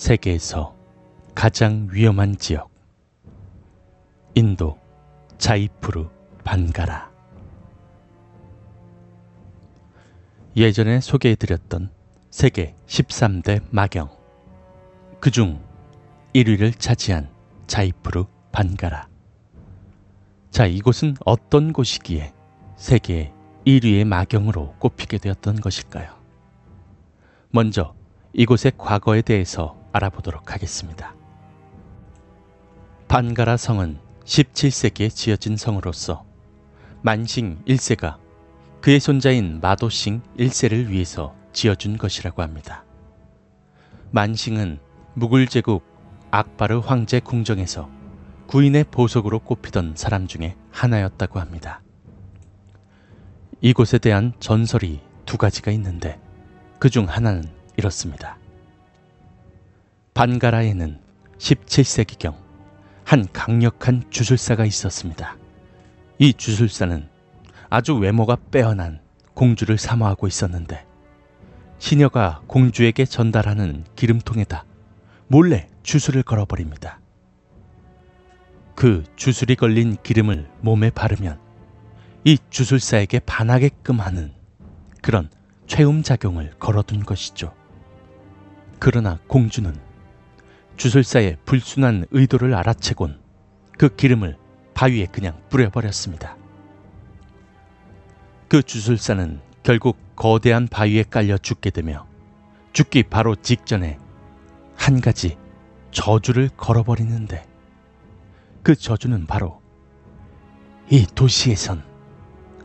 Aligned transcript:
세계에서 0.00 0.74
가장 1.34 1.86
위험한 1.90 2.38
지역 2.38 2.70
인도 4.34 4.78
자이푸르 5.36 6.08
반가라 6.42 7.10
예전에 10.56 11.00
소개해드렸던 11.00 11.90
세계 12.30 12.74
13대 12.86 13.62
마경 13.68 14.08
그중 15.20 15.62
1위를 16.34 16.78
차지한 16.78 17.28
자이푸르 17.66 18.24
반가라 18.52 19.06
자 20.50 20.64
이곳은 20.64 21.16
어떤 21.26 21.74
곳이기에 21.74 22.32
세계 22.76 23.34
1위의 23.66 24.06
마경으로 24.06 24.76
꼽히게 24.78 25.18
되었던 25.18 25.56
것일까요? 25.56 26.14
먼저 27.50 27.94
이곳의 28.32 28.72
과거에 28.78 29.20
대해서 29.20 29.79
알아보도록 29.92 30.52
하겠습니다. 30.52 31.14
반가라 33.08 33.56
성은 33.56 33.98
17세기에 34.24 35.10
지어진 35.14 35.56
성으로서 35.56 36.24
만싱 37.02 37.62
1세가 37.66 38.18
그의 38.80 39.00
손자인 39.00 39.60
마도싱 39.60 40.22
1세를 40.38 40.88
위해서 40.88 41.34
지어준 41.52 41.98
것이라고 41.98 42.42
합니다. 42.42 42.84
만싱은 44.12 44.78
무굴 45.14 45.46
제국 45.48 45.84
악바르 46.30 46.78
황제 46.78 47.20
궁정에서 47.20 47.90
구인의 48.46 48.84
보석으로 48.90 49.40
꼽히던 49.40 49.94
사람 49.96 50.26
중에 50.26 50.56
하나였다고 50.70 51.40
합니다. 51.40 51.82
이곳에 53.60 53.98
대한 53.98 54.32
전설이 54.40 55.00
두 55.26 55.36
가지가 55.36 55.70
있는데 55.72 56.20
그 56.78 56.88
중 56.88 57.08
하나는 57.08 57.44
이렇습니다. 57.76 58.39
반가라에는 60.20 60.98
17세기경 61.38 62.34
한 63.04 63.26
강력한 63.32 64.02
주술사가 64.10 64.66
있었습니다. 64.66 65.38
이 66.18 66.34
주술사는 66.34 67.08
아주 67.70 67.96
외모가 67.96 68.36
빼어난 68.50 69.00
공주를 69.32 69.78
사모하고 69.78 70.26
있었는데 70.26 70.84
시녀가 71.78 72.42
공주에게 72.48 73.06
전달하는 73.06 73.84
기름통에다 73.96 74.66
몰래 75.26 75.68
주술을 75.84 76.22
걸어버립니다. 76.22 77.00
그 78.74 79.04
주술이 79.16 79.56
걸린 79.56 79.96
기름을 80.02 80.50
몸에 80.60 80.90
바르면 80.90 81.40
이 82.24 82.36
주술사에게 82.50 83.20
반하게끔 83.20 84.00
하는 84.00 84.34
그런 85.00 85.30
최음작용을 85.66 86.56
걸어둔 86.58 87.04
것이죠. 87.06 87.54
그러나 88.78 89.18
공주는 89.26 89.88
주술사의 90.80 91.36
불순한 91.44 92.06
의도를 92.10 92.54
알아채곤 92.54 93.20
그 93.76 93.94
기름을 93.94 94.38
바위에 94.72 95.04
그냥 95.04 95.38
뿌려버렸습니다. 95.50 96.38
그 98.48 98.62
주술사는 98.62 99.42
결국 99.62 99.98
거대한 100.16 100.66
바위에 100.66 101.02
깔려 101.02 101.36
죽게 101.36 101.68
되며 101.68 102.06
죽기 102.72 103.02
바로 103.02 103.36
직전에 103.36 103.98
한 104.74 105.02
가지 105.02 105.36
저주를 105.90 106.48
걸어버리는데 106.56 107.46
그 108.62 108.74
저주는 108.74 109.26
바로 109.26 109.60
이 110.88 111.04
도시에선 111.14 111.84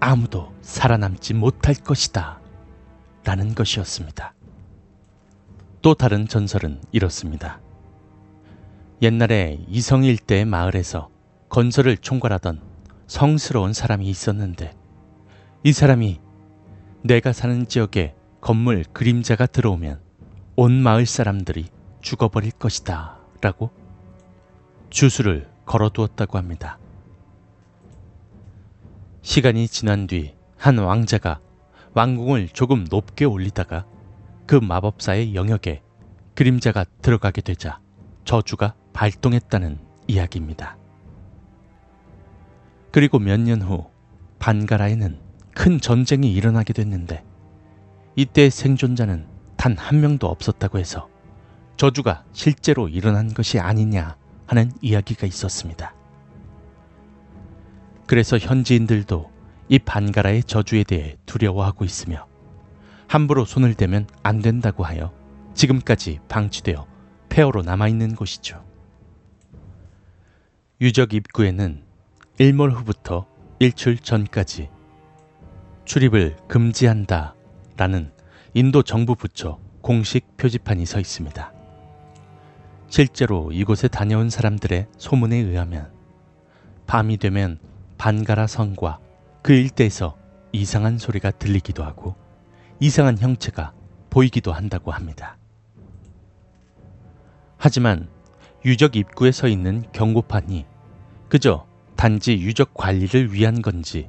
아무도 0.00 0.54
살아남지 0.62 1.34
못할 1.34 1.74
것이다 1.74 2.40
라는 3.24 3.54
것이었습니다. 3.54 4.32
또 5.82 5.92
다른 5.92 6.26
전설은 6.26 6.80
이렇습니다. 6.90 7.60
옛날에 9.00 9.58
이성 9.68 10.04
일대의 10.04 10.44
마을에서 10.44 11.08
건설을 11.48 11.96
총괄하던 11.98 12.60
성스러운 13.06 13.72
사람이 13.72 14.08
있었는데 14.08 14.74
이 15.64 15.72
사람이 15.72 16.20
내가 17.02 17.32
사는 17.32 17.66
지역에 17.66 18.14
건물 18.40 18.84
그림자가 18.92 19.46
들어오면 19.46 20.00
온 20.56 20.72
마을 20.82 21.06
사람들이 21.06 21.66
죽어버릴 22.00 22.52
것이다 22.52 23.18
라고 23.40 23.70
주술을 24.90 25.48
걸어두었다고 25.64 26.38
합니다. 26.38 26.78
시간이 29.22 29.68
지난 29.68 30.06
뒤 30.06 30.38
한 30.58 30.76
왕자가 30.76 31.40
왕궁을 31.94 32.48
조금 32.48 32.84
높게 32.90 33.24
올리다가 33.24 33.86
그 34.46 34.56
마법사의 34.56 35.34
영역에 35.34 35.82
그림자가 36.34 36.84
들어가게 37.00 37.40
되자 37.40 37.80
저주가 38.24 38.74
발동했다는 39.02 39.78
이야기입니다. 40.08 40.76
그리고 42.90 43.20
몇 43.20 43.38
년 43.38 43.62
후 43.62 43.86
반가라에는 44.40 45.20
큰 45.54 45.80
전쟁이 45.80 46.32
일어나게 46.32 46.72
됐는데 46.72 47.24
이때 48.16 48.50
생존자는 48.50 49.28
단 49.56 49.76
한 49.78 50.00
명도 50.00 50.26
없었다고 50.26 50.78
해서 50.80 51.08
저주가 51.76 52.24
실제로 52.32 52.88
일어난 52.88 53.32
것이 53.32 53.60
아니냐 53.60 54.16
하는 54.48 54.72
이야기가 54.82 55.28
있었습니다. 55.28 55.94
그래서 58.08 58.36
현지인들도 58.36 59.30
이 59.68 59.78
반가라의 59.78 60.42
저주에 60.42 60.82
대해 60.82 61.16
두려워하고 61.24 61.84
있으며 61.84 62.26
함부로 63.06 63.44
손을 63.44 63.74
대면 63.74 64.08
안 64.24 64.40
된다고 64.40 64.82
하여 64.82 65.12
지금까지 65.54 66.18
방치되어 66.28 66.84
폐허로 67.28 67.62
남아있는 67.62 68.16
곳이죠. 68.16 68.67
유적 70.80 71.12
입구에는 71.12 71.82
일몰 72.38 72.70
후부터 72.70 73.26
일출 73.58 73.98
전까지 73.98 74.70
출입을 75.84 76.36
금지한다 76.46 77.34
라는 77.76 78.12
인도 78.54 78.84
정부 78.84 79.16
부처 79.16 79.58
공식 79.80 80.36
표지판이 80.36 80.86
서 80.86 81.00
있습니다. 81.00 81.52
실제로 82.86 83.50
이곳에 83.50 83.88
다녀온 83.88 84.30
사람들의 84.30 84.86
소문에 84.96 85.34
의하면 85.38 85.90
밤이 86.86 87.16
되면 87.16 87.58
반가라 87.96 88.46
성과 88.46 89.00
그 89.42 89.54
일대에서 89.54 90.16
이상한 90.52 90.96
소리가 90.98 91.32
들리기도 91.32 91.82
하고 91.82 92.14
이상한 92.78 93.18
형체가 93.18 93.72
보이기도 94.10 94.52
한다고 94.52 94.92
합니다. 94.92 95.38
하지만 97.56 98.08
유적 98.64 98.96
입구에 98.96 99.32
서 99.32 99.48
있는 99.48 99.84
경고판이 99.92 100.66
그저 101.28 101.66
단지 101.96 102.34
유적 102.34 102.74
관리를 102.74 103.32
위한 103.32 103.62
건지 103.62 104.08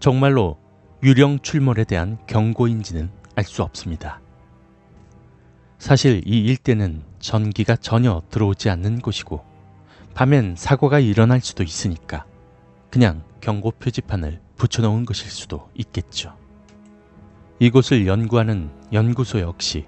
정말로 0.00 0.58
유령 1.02 1.40
출몰에 1.40 1.84
대한 1.84 2.18
경고인지는 2.26 3.10
알 3.34 3.44
수 3.44 3.62
없습니다. 3.62 4.20
사실 5.78 6.22
이 6.26 6.40
일대는 6.44 7.04
전기가 7.20 7.76
전혀 7.76 8.20
들어오지 8.30 8.68
않는 8.68 8.98
곳이고 8.98 9.44
밤엔 10.14 10.56
사고가 10.56 10.98
일어날 10.98 11.40
수도 11.40 11.62
있으니까 11.62 12.26
그냥 12.90 13.22
경고 13.40 13.70
표지판을 13.70 14.40
붙여놓은 14.56 15.04
것일 15.04 15.30
수도 15.30 15.70
있겠죠. 15.74 16.36
이곳을 17.60 18.08
연구하는 18.08 18.70
연구소 18.92 19.38
역시 19.40 19.86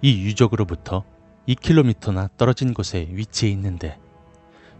이 0.00 0.22
유적으로부터 0.22 1.04
2km나 1.48 2.30
떨어진 2.36 2.74
곳에 2.74 3.08
위치해 3.10 3.52
있는데 3.52 3.98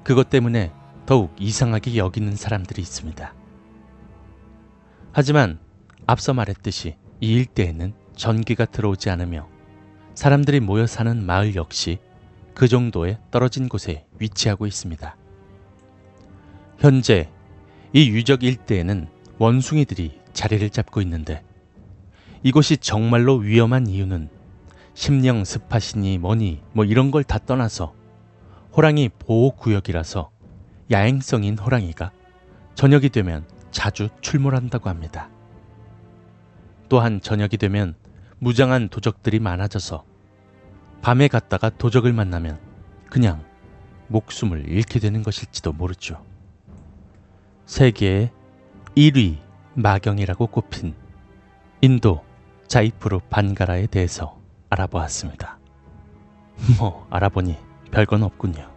그것 0.03 0.31
때문에 0.31 0.73
더욱 1.05 1.35
이상하게 1.39 1.97
여기는 1.97 2.35
사람들이 2.35 2.83
있습니다. 2.83 3.35
하지만 5.13 5.59
앞서 6.07 6.35
말했듯이 6.35 6.97
이 7.21 7.33
일대에는 7.35 7.95
전기가 8.15 8.65
들어오지 8.65 9.11
않으며 9.11 9.49
사람들이 10.15 10.61
모여 10.61 10.87
사는 10.87 11.25
마을 11.25 11.55
역시 11.55 11.99
그 12.55 12.69
정도에 12.69 13.19
떨어진 13.31 13.69
곳에 13.69 14.07
위치하고 14.19 14.67
있습니다. 14.67 15.17
현재 16.79 17.31
이 17.93 18.11
유적 18.11 18.43
일대에는 18.43 19.09
원숭이들이 19.39 20.21
자리를 20.33 20.69
잡고 20.71 21.01
있는데 21.03 21.43
이곳이 22.43 22.77
정말로 22.77 23.37
위험한 23.37 23.87
이유는 23.87 24.31
심령 24.97 25.45
스팟이니 25.45 26.17
뭐니 26.17 26.63
뭐 26.73 26.87
이런 26.87 27.11
걸 27.11 27.23
다 27.23 27.39
떠나서 27.39 27.95
호랑이 28.75 29.11
보호구역이라서 29.11 30.31
야행성인 30.91 31.59
호랑이가 31.59 32.13
저녁이 32.75 33.11
되면 33.11 33.47
자주 33.71 34.09
출몰한다고 34.23 34.89
합니다. 34.89 35.29
또한 36.89 37.21
저녁이 37.21 37.59
되면 37.59 37.95
무장한 38.39 38.89
도적들이 38.89 39.39
많아져서 39.39 40.03
밤에 41.03 41.29
갔다가 41.29 41.69
도적을 41.69 42.15
만나면 42.15 42.59
그냥 43.11 43.45
목숨을 44.09 44.67
잃게 44.67 44.99
되는 44.99 45.23
것일지도 45.23 45.75
모르죠. 45.75 46.25
세계의 47.67 48.31
1위 48.97 49.41
마경이라고 49.75 50.47
꼽힌 50.47 50.95
인도 51.83 52.25
자이프루 52.67 53.21
반가라에 53.29 53.89
대해서 53.89 54.46
알아보았습니다. 54.71 55.59
뭐 56.79 57.07
알아보니 57.11 57.57
별건 57.91 58.23
없군요. 58.23 58.76